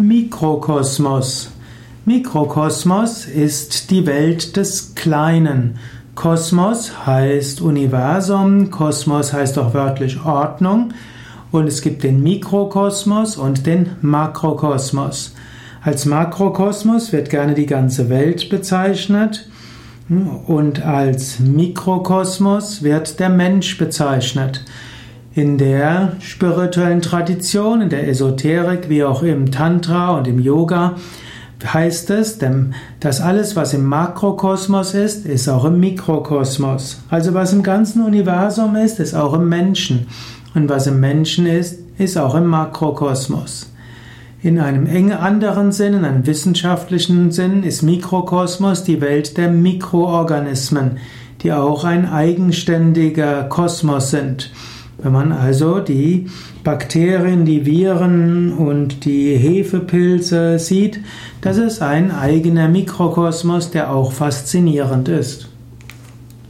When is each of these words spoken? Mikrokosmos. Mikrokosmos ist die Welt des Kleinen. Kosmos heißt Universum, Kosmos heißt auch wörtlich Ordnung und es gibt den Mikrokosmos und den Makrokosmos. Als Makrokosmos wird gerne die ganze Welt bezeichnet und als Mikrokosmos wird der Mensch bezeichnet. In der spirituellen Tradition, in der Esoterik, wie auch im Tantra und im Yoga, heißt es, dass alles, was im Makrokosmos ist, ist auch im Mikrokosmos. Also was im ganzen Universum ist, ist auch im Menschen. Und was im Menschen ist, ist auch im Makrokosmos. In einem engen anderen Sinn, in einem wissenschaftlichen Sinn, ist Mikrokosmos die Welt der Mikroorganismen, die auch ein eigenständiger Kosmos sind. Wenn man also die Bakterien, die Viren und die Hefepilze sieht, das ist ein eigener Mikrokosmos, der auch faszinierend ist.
Mikrokosmos. 0.00 1.50
Mikrokosmos 2.06 3.26
ist 3.26 3.90
die 3.90 4.06
Welt 4.06 4.56
des 4.56 4.94
Kleinen. 4.94 5.78
Kosmos 6.14 7.06
heißt 7.06 7.60
Universum, 7.60 8.70
Kosmos 8.70 9.34
heißt 9.34 9.58
auch 9.58 9.74
wörtlich 9.74 10.24
Ordnung 10.24 10.94
und 11.52 11.66
es 11.66 11.82
gibt 11.82 12.02
den 12.02 12.22
Mikrokosmos 12.22 13.36
und 13.36 13.66
den 13.66 13.90
Makrokosmos. 14.00 15.34
Als 15.82 16.06
Makrokosmos 16.06 17.12
wird 17.12 17.28
gerne 17.28 17.54
die 17.54 17.66
ganze 17.66 18.08
Welt 18.08 18.48
bezeichnet 18.48 19.48
und 20.46 20.82
als 20.82 21.40
Mikrokosmos 21.40 22.82
wird 22.82 23.20
der 23.20 23.28
Mensch 23.28 23.76
bezeichnet. 23.76 24.64
In 25.40 25.56
der 25.56 26.16
spirituellen 26.20 27.00
Tradition, 27.00 27.80
in 27.80 27.88
der 27.88 28.06
Esoterik, 28.06 28.90
wie 28.90 29.04
auch 29.04 29.22
im 29.22 29.50
Tantra 29.50 30.18
und 30.18 30.28
im 30.28 30.38
Yoga, 30.38 30.96
heißt 31.64 32.10
es, 32.10 32.38
dass 33.00 33.22
alles, 33.22 33.56
was 33.56 33.72
im 33.72 33.86
Makrokosmos 33.86 34.92
ist, 34.92 35.24
ist 35.24 35.48
auch 35.48 35.64
im 35.64 35.80
Mikrokosmos. 35.80 37.02
Also 37.08 37.32
was 37.32 37.54
im 37.54 37.62
ganzen 37.62 38.04
Universum 38.04 38.76
ist, 38.76 39.00
ist 39.00 39.14
auch 39.14 39.32
im 39.32 39.48
Menschen. 39.48 40.08
Und 40.54 40.68
was 40.68 40.86
im 40.86 41.00
Menschen 41.00 41.46
ist, 41.46 41.78
ist 41.96 42.18
auch 42.18 42.34
im 42.34 42.44
Makrokosmos. 42.44 43.72
In 44.42 44.58
einem 44.58 44.84
engen 44.84 45.16
anderen 45.16 45.72
Sinn, 45.72 45.94
in 45.94 46.04
einem 46.04 46.26
wissenschaftlichen 46.26 47.32
Sinn, 47.32 47.62
ist 47.62 47.80
Mikrokosmos 47.80 48.84
die 48.84 49.00
Welt 49.00 49.38
der 49.38 49.48
Mikroorganismen, 49.48 50.98
die 51.42 51.50
auch 51.50 51.84
ein 51.84 52.06
eigenständiger 52.06 53.44
Kosmos 53.44 54.10
sind. 54.10 54.50
Wenn 55.02 55.12
man 55.12 55.32
also 55.32 55.80
die 55.80 56.26
Bakterien, 56.62 57.44
die 57.44 57.64
Viren 57.64 58.52
und 58.52 59.04
die 59.04 59.36
Hefepilze 59.36 60.58
sieht, 60.58 61.00
das 61.40 61.56
ist 61.56 61.80
ein 61.80 62.10
eigener 62.10 62.68
Mikrokosmos, 62.68 63.70
der 63.70 63.92
auch 63.92 64.12
faszinierend 64.12 65.08
ist. 65.08 65.48